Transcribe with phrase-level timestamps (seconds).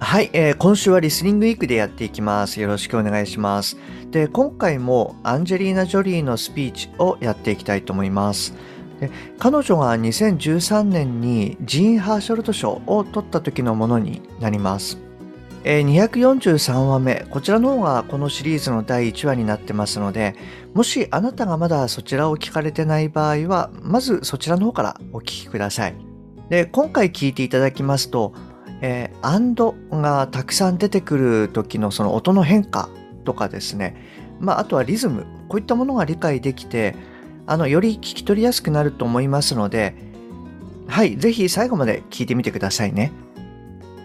[0.00, 2.60] はい、えー、今週はリスニングウィークでやっていきます。
[2.60, 3.76] よろしくお願いします。
[4.10, 8.54] で今回もアンジェリーナ・ジョリーのスピーチをやっていきたいと思います。
[9.00, 14.98] で彼女が2013年にジーン・ハーショルト賞を取った時のものになります、
[15.64, 17.26] えー、243話目。
[17.28, 20.36] こちらの方がこのシリーズの第1話になってますので
[20.74, 25.94] もしあなたがまだそちらを聞かれてない場合はまずそちらの方からお聞きください。
[26.48, 28.32] で今回聞いていただきますと
[28.80, 32.88] えー、アンドがたくさん出てくる時のその音の変化
[33.24, 33.96] とかですね、
[34.40, 35.26] まあ、あとはリズム。
[35.48, 36.94] こういったものが理解できて
[37.46, 39.94] あのより聞き取りやすくなると思いますので
[40.86, 43.12] はいぜひ最後まで聞いてみてくださいね、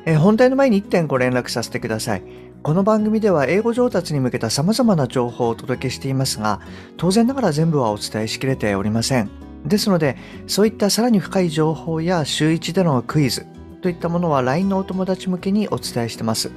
[0.06, 2.24] えー、本題の前に1点ご連絡させてください。
[2.64, 6.62] この番組では英語上達に向けた様々な情報をお届けしていますが
[6.96, 9.30] 当然ながら全部はお伝えしきれておりません。
[9.66, 10.16] ですので
[10.48, 13.46] そういったさらに深い情報や週1でのクイズ
[13.84, 16.52] といったものは LINE のお友達向けにお伝えしてます。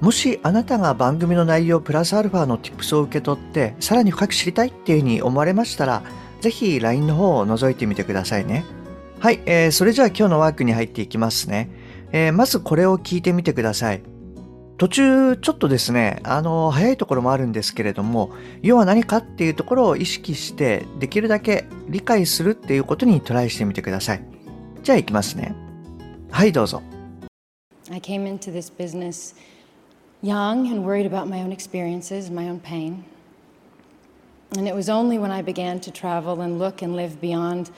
[0.00, 6.02] もしあなたが番組の内容プラスアルファの Tips を受け取ってさらに深く知りたいっていうふうに思われましたら
[6.40, 8.64] ぜひ LINE の方を覗いてみてくださいね。
[9.20, 11.70] はい、えー、それじゃあ今日のワークに入っていきますね。
[12.12, 14.02] えー、まずこれを聞いてみてください。
[14.76, 24.22] 途中ちょっとですね、あの、早いところもあるんですけれども、要は何かっていうところを意識してできるだけ理解するっていうことにトライしてみてください。
[24.82, 25.63] じゃあいきますね。
[26.33, 26.81] はいどうぞ
[27.91, 29.33] I came into this business
[30.21, 33.03] young and worried about my own experiences, my own pain.
[34.55, 37.71] And it was only when I began to travel and look and live beyond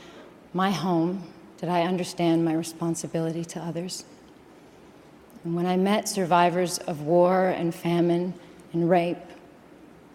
[0.53, 1.23] my home
[1.57, 4.03] did I understand my responsibility to others.
[5.43, 8.33] And when I met survivors of war and famine
[8.73, 9.17] and rape,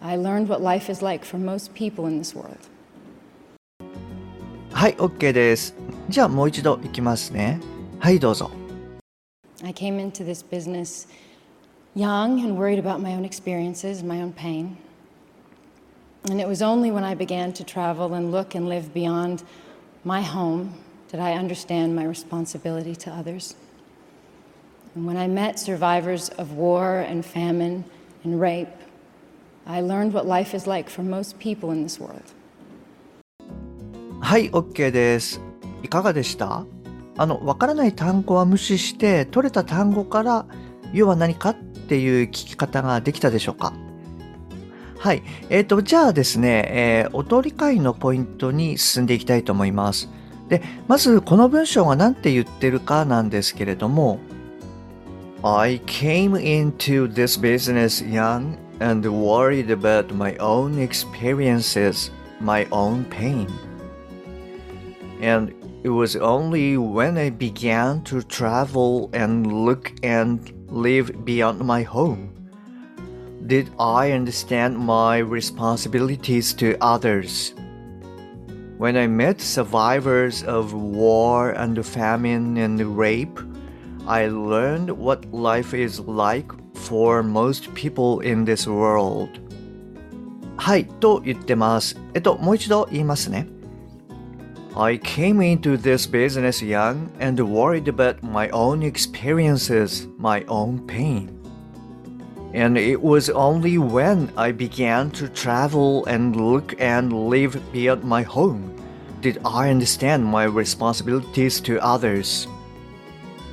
[0.01, 2.59] I learned what life is like for most people in this world.
[4.71, 5.73] はい、OK です。
[6.09, 7.59] じゃあもう一度いきますね。
[8.01, 8.51] はいどうぞ
[9.63, 11.07] I came into this business
[11.95, 14.77] young and worried about my own experiences, my own pain.
[16.29, 19.43] And it was only when I began to travel and look and live beyond
[20.03, 20.75] my home
[21.09, 23.55] did I understand my responsibility to others.
[24.93, 27.85] And when I met survivors of war and famine
[28.23, 28.67] and rape,
[29.65, 32.23] I learned what life is like for most people in this world.
[34.19, 35.39] はい、OK です。
[35.83, 36.65] いかがでした
[37.16, 40.46] あの、わからない単語は無視して、取れた単語から、
[40.92, 43.72] 要は何かっていう聞き方ができたでしょうか？
[44.98, 45.22] はい。
[45.50, 50.08] えっ、ー、と、じゃあですね、えー、音理解のポイントに進んでいきたいと思います。
[50.48, 54.20] で、まずこの文章が何て言ってるかなんですけれども、
[55.42, 63.48] I came into this business young and worried about my own experiences, my own pain.
[65.20, 65.52] And
[65.83, 72.37] It was only when I began to travel and look and live beyond my home
[73.47, 77.53] did I understand my responsibilities to others.
[78.77, 83.39] When I met survivors of war and famine and rape,
[84.05, 89.29] I learned what life is like for most people in this world.
[90.57, 91.95] はい、と言ってます。
[92.13, 93.47] えっと、もう一度言いますね。
[94.76, 101.38] I came into this business young and worried about my own experiences, my own pain.
[102.54, 108.22] And it was only when I began to travel and look and live beyond my
[108.22, 108.72] home
[109.22, 112.48] did I understand my responsibilities to others.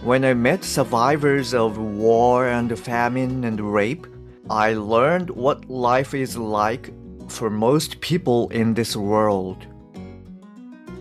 [0.02, 4.08] When I met survivors of war and famine and rape,
[4.50, 6.90] I learned what life is like
[7.30, 9.68] for most people in this world.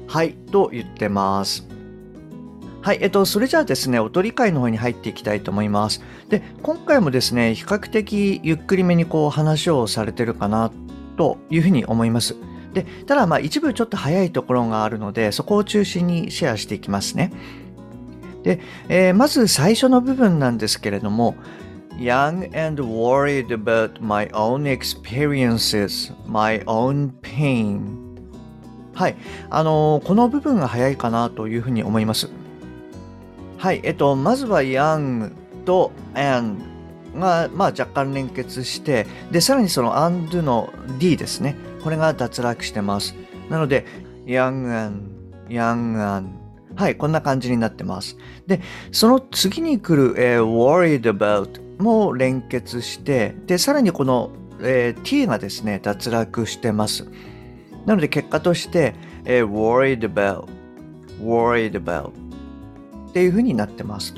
[0.08, 1.68] はいと言ってます。
[2.80, 6.00] はい、えっと、それじゃあですね、音理解の方に入っていきたいと思います。
[6.30, 10.72] で、今回もですね、比較的ゆっくりめにこう話をされてるかな
[11.18, 12.36] というふうに思います。
[12.72, 17.30] で、ただまあ一部ちょっと早いところがあるので、そこを中心にシェアしていきますね。
[18.44, 21.34] で、えー、まず最初の部分なんですけれども、
[21.98, 28.07] Young and worried about my own experiences, my own pain
[28.98, 29.16] はい。
[29.48, 32.28] あのー、この部分が早いかなというふうに思います。
[33.56, 33.80] はい。
[33.84, 35.30] えっと、まずは young
[35.64, 36.60] と and
[37.14, 41.54] が、まあ、若干連結してでさらにその and の D ですね
[41.84, 43.14] これが脱落してます
[43.48, 43.86] なので
[44.26, 45.00] young and
[45.48, 46.30] young and
[46.74, 48.16] はいこんな感じになってます
[48.46, 48.60] で
[48.90, 54.30] その次に来る、えー、worried about も連結してでさらにこの、
[54.60, 57.08] えー、t がですね脱落してます
[57.88, 58.94] なので結果として、
[59.24, 60.46] えー、worried about
[61.22, 62.10] worried about
[63.08, 64.14] っていうふうになってます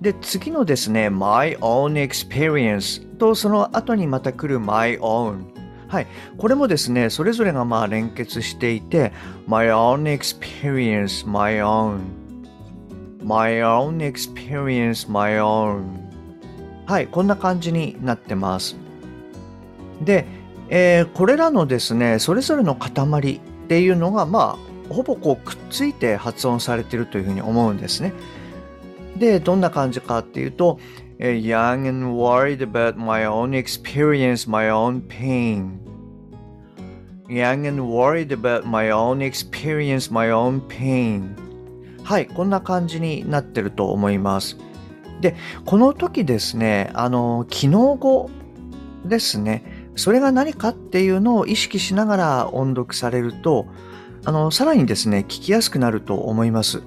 [0.00, 5.56] で次のですね my own experience とその後にまた来る my own
[5.88, 6.06] はい。
[6.36, 9.12] これもですね、それぞれがまあ連結していて、
[9.46, 12.00] my own experience, my own,
[13.22, 15.84] my own experience, my own
[16.86, 18.76] はい、こんな感じになってます。
[20.00, 20.26] で、
[20.68, 22.92] えー、これらのですね、それぞれの塊
[23.34, 28.12] っていうのが、まあ、ほぼこうくっついて発音されてるというふうに思うんですね。
[29.16, 30.78] で、どんな感じかっていうと、
[31.18, 35.86] young and worried about my own experience, my own pain.
[37.28, 41.34] young and worried about my own experience, my own pain.
[42.02, 44.56] はい、こんな感じになってると思います。
[45.20, 45.34] で、
[45.64, 48.30] この時ですね、あの、機能語
[49.04, 53.66] ですね、それが何かっていうのを意識しながら音読されると、
[54.24, 56.82] あの、さらにですね、聞きやすくなると思います。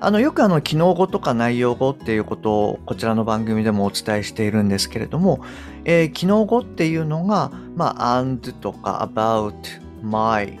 [0.00, 5.40] あの、よくあの、機能語とか内容語っていうことをこちらの番組でもお伝えしているんですけれども、
[5.84, 9.54] えー、機能語っていうのが、まあ、and とか about,
[10.02, 10.58] my、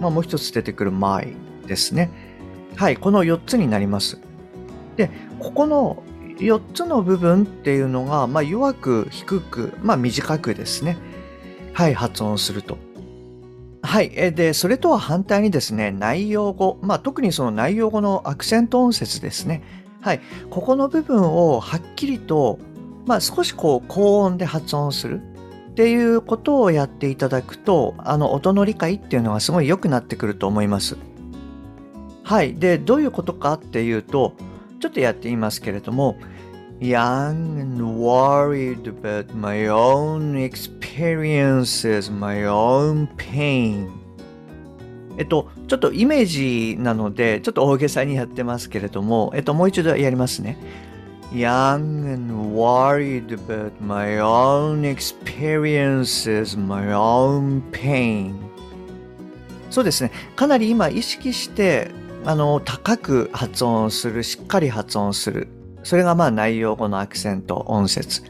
[0.00, 1.34] まあ、もう一つ出てくる my
[1.66, 2.10] ですね。
[2.76, 4.18] はい、この4つになります。
[4.96, 6.02] で、ここの
[6.38, 10.96] 4つの部分っていうのが、まあ、弱く低く、まあ、短くですね、
[11.72, 12.78] はい、発音すると。
[13.82, 14.10] はい。
[14.10, 19.62] で、それとは反対にですね、内容語、まあ、特にその内容語のアクセント音節ですね。
[20.00, 20.20] はい。
[20.50, 22.58] ここの部分をはっきりと、
[23.06, 25.20] まあ、少しこう、高音で発音する
[25.72, 30.96] っていうことをやっていただくと、あの、音の理解っていうのはすごい良くなってくると思います。
[32.22, 32.54] はい。
[32.54, 34.32] で、どういうことかっていうと、
[34.84, 36.18] ちょっとやってみますけれども、
[36.78, 43.88] young and worried about my own experiences, my own pain.
[45.16, 50.58] えっと、ちょっとイメージなので、ちょっと大げさにやってますけれども、えっと、もう一度やりますね。
[51.32, 58.34] young and worried about my own experiences, my own pain.
[59.70, 60.10] そうですね。
[60.36, 61.90] かなり今意識して、
[62.26, 65.48] あの、高く発音する、しっかり発音する。
[65.82, 68.22] それがまあ内容語のアクセント、音節。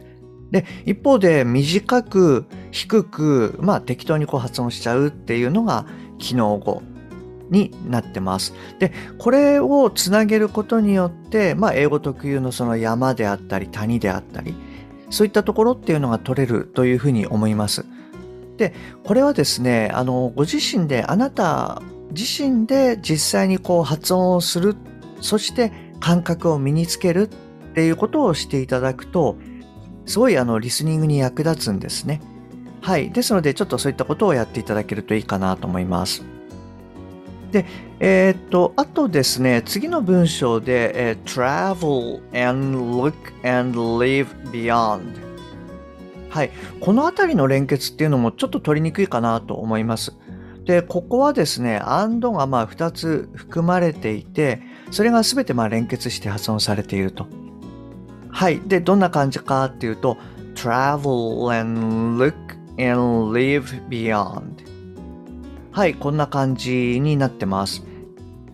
[0.50, 5.86] で、一方で短く、低く、まあ適当にこう発音しちゃうっていうのが
[6.18, 6.82] 機能語
[7.50, 8.52] になってます。
[8.80, 14.54] で、これをつなげることによって、まあ英語特有のその山であったり谷であったり、
[15.10, 17.86] そういったところっていうのが取れるというふうに思います。
[18.56, 18.74] で、
[19.04, 21.82] これはですね、あの、ご自身で、あなた
[22.14, 24.76] 自身で実際にこう発音をする、
[25.20, 29.36] そして感覚を身につけるっていうことをしていただくと、
[30.06, 32.20] すごいあのリスニングに役立つんですね。
[32.80, 33.10] はい。
[33.10, 36.22] ですので、ちょっとそういったことをやっていただけるといいかなと思います。
[37.50, 37.64] で、
[38.00, 45.00] えー、っと、あとですね、次の文章で、え、travel and look and live beyond。
[46.28, 46.50] はい。
[46.80, 50.12] このあたりの連結っていうのもちょっと取りにくいかなと思います。
[50.64, 57.26] で、ここはですね、and がまあ2つ含まれていて、それが全てまあ連結して発音されていると。
[58.30, 58.60] はい。
[58.60, 60.16] で、どんな感じかっていうと、
[60.54, 62.34] travel and look
[62.78, 64.42] and live beyond。
[65.70, 67.84] はい、こんな感じになってます。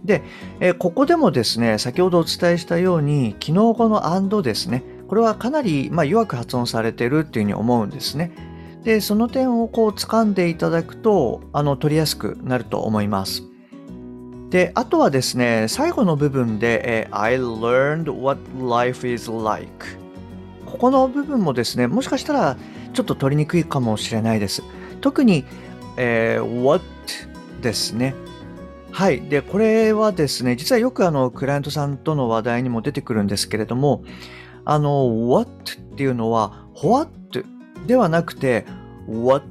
[0.04, 0.22] で、
[0.58, 8.32] えここでもですね、先ほどお伝えしたように、機能語の and ですね、これはかなり、まあ、弱く発音されてるっていうふうに思うんですね。
[8.84, 13.42] で、その点をこう掴んでいただくと、あの、取りやすくなると思います。
[14.50, 19.86] で、あとはですね、最後の部分で、え I learned what life is like
[20.66, 22.56] ここの部分もですね、もしかしたら
[22.92, 24.62] ちょっと取りにくいかもしれないです。
[25.00, 25.44] 特に、
[25.96, 26.84] えー、what
[27.60, 28.14] ですね。
[28.92, 29.20] はい。
[29.20, 34.02] で、これはですね、実はよくあの、クライアントさんとの話題にも出てくるんですけれども、
[34.64, 37.10] あの、what っていうのは、what
[37.86, 38.66] ではなくて、
[39.08, 39.44] what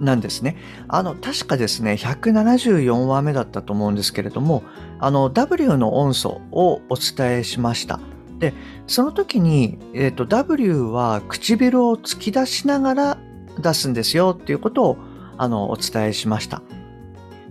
[0.00, 0.56] なんですね。
[0.88, 4.62] あの、確かですね、174話目だったと思うんですけれども、
[4.98, 8.00] あの、W の音素をお伝えしました。
[8.38, 8.52] で、
[8.86, 13.18] その時に、えっ、ー、と、W は唇を突き出しながら
[13.58, 14.96] 出すんですよっていうことを、
[15.38, 16.62] あの、お伝えしました。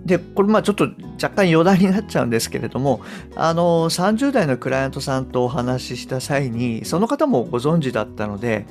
[0.06, 0.88] で、これまあちょっと
[1.22, 3.02] 若干余談になっちゃうんですけれども、
[3.36, 8.68] あの、30代のクライアントさんとお話しした際に、その方もご存知だったので、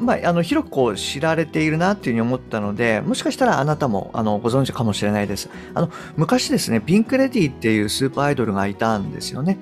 [0.00, 5.50] まあ、あの広くこう知られているなっていうふうに思ったので、もしかしたらあなたもあのご存知かもしれないです。
[5.74, 9.58] あの昔ですね、ピンク・レディっていうスーパーアイドルがいたんですよね。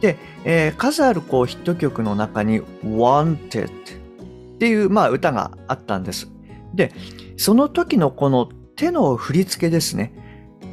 [0.00, 6.28] で、えー、数あるこうヒット曲の中に Wanted っていう、まあ、歌があったんです。
[6.74, 6.92] で、
[7.36, 10.12] その時のこの手の振り付けですね。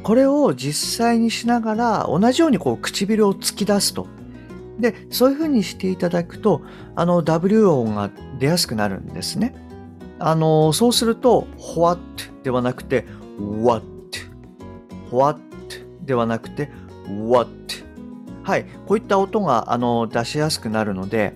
[0.02, 4.06] これを実際にしながら同じようにこう唇を突き出すと。
[4.78, 6.62] で、そういうふうにしていただくと、
[6.94, 9.54] あの W 音が出やすくなるんですね。
[10.18, 12.00] あの、そうすると、what
[12.42, 13.06] ではなくて、
[13.38, 13.84] what,
[15.10, 15.40] what
[16.04, 16.70] ではなくて、
[17.28, 17.48] what
[18.44, 21.32] はい、こういった音があの出しやすくなるので、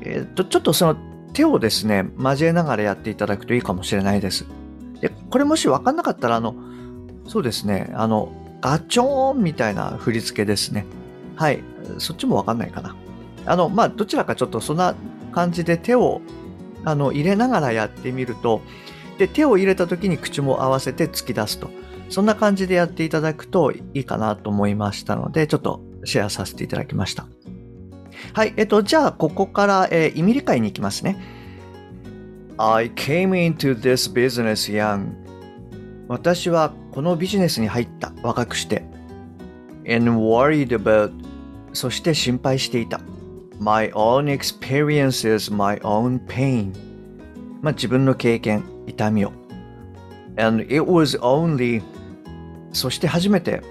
[0.00, 0.96] えー、とちょっとその
[1.34, 4.46] 手をですね交えながらやっていただくといいかもしれないです。
[5.00, 6.54] でこれもし分かんなかったらあの
[7.26, 10.86] そうですねあのガチョーンみたいな振り付けですね。
[11.40, 11.64] はい、
[11.96, 12.94] そっちも分かんないかな。
[13.46, 14.94] あのまあどちらかちょっとそんな
[15.32, 16.20] 感じで手を
[16.84, 18.60] あの入れながらやってみると
[19.16, 21.70] で手を入れた時に口も合わせて突き出すと
[22.10, 27.26] そんな感じでやっていただくといいかなと思いましたのでちょっとシェアさせていただきました。
[28.34, 31.16] はい、えっと、じゃあ、ここから、えー、意味理解に行きますね。
[32.58, 35.12] I came into this business young.
[36.06, 38.84] 私はこのビジネスに入った若くして。
[39.86, 41.10] and worried about
[41.73, 43.01] そして心配していた。
[43.59, 46.73] my own experiences, my own pain
[47.61, 49.31] まあ自分の経験、痛みを。
[50.37, 51.81] and it was only
[52.73, 53.61] そして初めて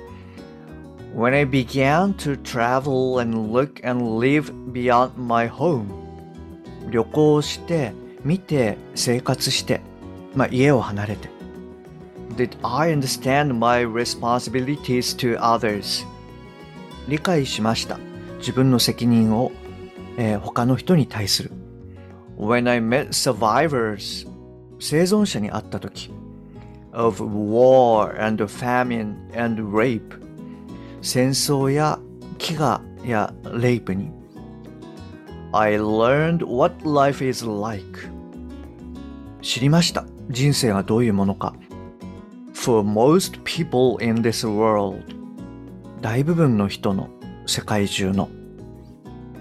[1.15, 5.87] when I began to travel and look and live beyond my home
[6.91, 7.93] 旅行して
[8.25, 9.81] 見て生活して、
[10.35, 11.29] まあ、家を離れて
[12.37, 16.05] Did I understand my responsibilities to others
[17.10, 18.00] 理解しました
[18.38, 19.52] 自分の責任を、
[20.18, 21.52] えー、他の人に対する
[22.38, 24.30] When I met survivors
[24.80, 26.12] 生存者に会った時
[26.94, 30.22] of war and famine and rape
[31.02, 32.00] 戦争や
[32.38, 34.12] 飢餓やレイプに
[35.52, 37.84] I learned what life is like
[39.42, 41.56] 知りました人生がどういうものか
[42.54, 45.19] For most people in this world
[46.02, 47.10] 大部分の人の
[47.46, 48.30] 世界中の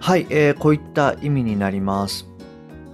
[0.00, 2.26] はい、えー、こういった意味になります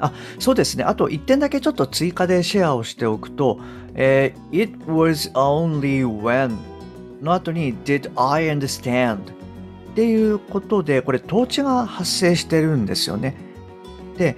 [0.01, 3.61] あそうですねあと1点だけちょっと追加でシェアをしておくと、
[3.95, 6.57] えー、It was only when
[7.23, 9.19] の後に Did I understand?
[9.95, 13.37] っていうことで、これ、統治が発生してるんですよね。
[14.19, 14.37] で、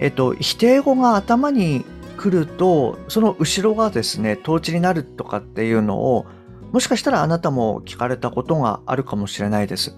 [0.00, 1.84] えっと、否定語が頭に
[2.16, 6.26] 来ると、その後ろがですね、統治になるとかっていうのを、
[6.72, 9.96] もしかしたらあなたも聞かれたことがあるかもしれないです。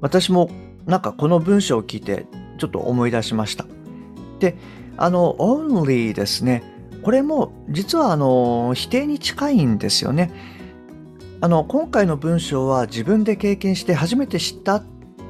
[0.00, 0.50] 私も
[0.86, 2.26] なんかこの文章を聞いて
[2.58, 3.66] ちょっと思い出しました。
[4.38, 4.56] で、
[4.96, 6.74] あの、only ですね。
[7.04, 10.32] これも実はあの否定に近いんですよね。
[11.42, 14.84] あの今回の文章は自分で経験して初めて知ったっ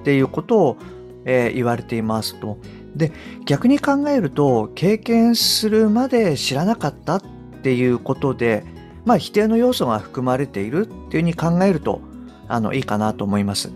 [0.05, 0.77] ていうことを、
[1.25, 2.59] えー、言われていますと。
[2.95, 3.11] で
[3.45, 7.23] 逆に考えると経験するまで知らなかったっ
[7.65, 8.65] ていうことで、
[9.05, 12.01] まあ、否定の要素が含まれているっていうふうに考えると
[12.49, 13.71] あのいいかなと思います。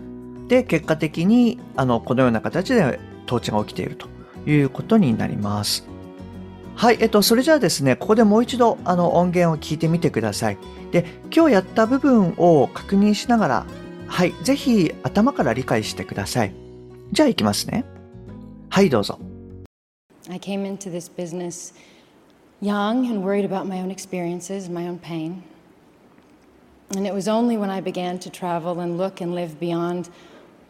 [0.47, 4.07] で結果的にあのこのような形で統治が起きていると
[4.49, 5.87] いうことになります。
[6.75, 10.57] はい、えっと、それじゃあですね、ここでもう一度あの音源を聞いてみてください。
[10.91, 13.65] で、今日やった部分を確認しながら、
[14.07, 16.53] はい、ぜひ頭から理解してください。
[17.11, 17.83] じゃあ行きますね。
[18.69, 19.19] はい、どうぞ。
[20.29, 21.73] I came into this business
[22.60, 25.42] young and worried about my own experiences, my own pain.
[26.96, 30.08] And it was only when I began to travel and look and live beyond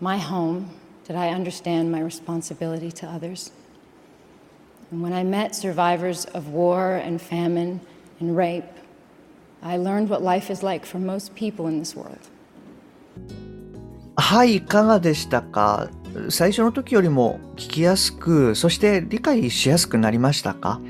[0.00, 0.70] my home
[1.04, 3.52] did I understand my responsibility to others.
[4.90, 7.80] And when I met survivors of war and famine
[8.20, 8.64] and rape,
[9.62, 12.18] I learned what life is like for most people in this world.
[14.16, 15.90] はい、いかがでしたか
[16.30, 20.80] 最初の時よりも聞きやすく、そして理解しやすくなりましたか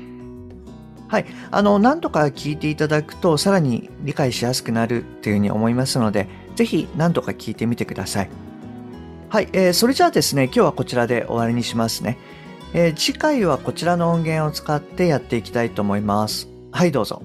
[1.10, 8.30] はい、あの、何度か聞いていただくと、さらに理解しやすくなるっていうふうに思いますので、ぜひ何度か聞いてみてください。
[9.28, 12.16] はい、えー、それじゃあですね、今日はこちらで終わりにしますね。
[12.74, 16.46] えー、次回はこちらの音源を使ってやっていきたいと思います。
[16.70, 17.20] はい、どうぞ。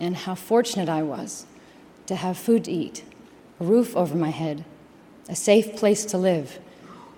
[0.00, 1.48] And how fortunate I was
[2.06, 3.02] to have food to eat,
[3.60, 4.62] a roof over my head,
[5.28, 6.60] a safe place to live,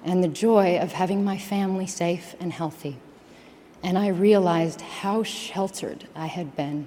[0.06, 2.96] and the joy of having my family safe and healthy.
[3.82, 6.86] And I realized how sheltered I had been.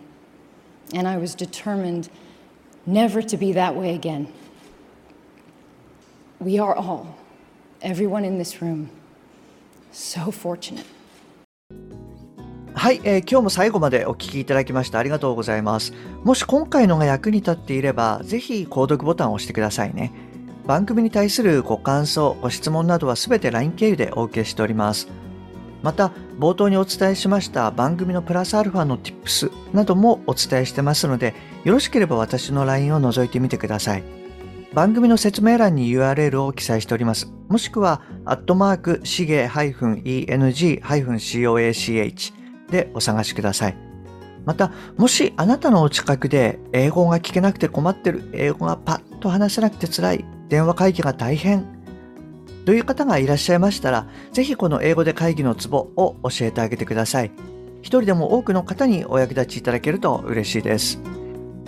[0.93, 2.09] And I was determined
[2.85, 4.27] never to be that way again.
[6.39, 7.15] We are all,
[7.81, 8.89] everyone in this room,
[9.91, 10.85] so fortunate.
[12.75, 15.93] はい、えー、今日も最後までお聞きいただきましてありがとうございます。
[16.23, 20.11] もし今回のが役に立っていれば、ぜひ購読ボタンを押してくださいね。
[20.65, 25.07] 番組に対するご感想、ご質問などはすべて LINE 経由でお受けしております。
[25.83, 31.35] また、冒頭にお伝えしました番組のプラスアルファの Tips などもお伝えしてますので、
[31.65, 34.03] よろしければ私の LINE を覗いてみてください。
[34.73, 37.29] 番組の説明欄に URL を記載しております。
[37.49, 42.31] もしくは、アットマーク、しげ -eng-coach
[42.71, 43.77] でお探しください。
[44.45, 51.82] また、もしあなたのお近くで英語が聞けなくて困ってる、英語がパッと話せなくて辛い、電話会議が大変
[52.65, 57.31] という方がいらっしゃいましたら、ぜひこの英語で会議のツボを教えてあげてください。
[57.81, 60.99] 一人でも多くの方にお役立ちいただけると嬉しいです。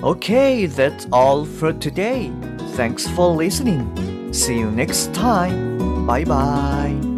[0.02, 2.32] Okay, that's all for today.
[2.76, 3.86] Thanks for listening.
[4.32, 6.06] See you next time.
[6.06, 7.15] Bye bye.